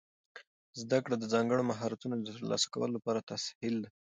[0.81, 3.89] زده کړه د ځانګړو مهارتونو د ترلاسه کولو لپاره تسهیل ده.